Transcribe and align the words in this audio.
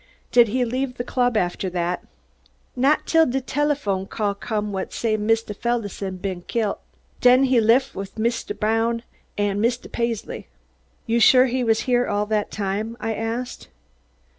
"Did 0.31 0.47
he 0.47 0.65
leave 0.65 0.97
the 0.97 1.03
club 1.03 1.37
after 1.37 1.69
that?" 1.69 2.03
"Not 2.75 3.05
'til 3.05 3.27
de 3.27 3.39
telephone 3.39 4.07
call 4.07 4.33
come 4.33 4.71
whut 4.71 4.91
says 4.91 5.19
Mist' 5.19 5.53
Feldahson 5.61 6.17
ben 6.17 6.41
killt. 6.47 6.79
Den 7.21 7.43
he 7.43 7.61
lef 7.61 7.93
wif 7.93 8.17
Mist' 8.17 8.59
Brown 8.59 9.03
an' 9.37 9.61
Mist' 9.61 9.91
Paisley." 9.91 10.47
"You're 11.05 11.21
sure 11.21 11.45
he 11.45 11.63
was 11.63 11.81
here 11.81 12.07
all 12.07 12.25
that 12.25 12.49
time?" 12.49 12.97
I 12.99 13.13
asked. 13.13 13.67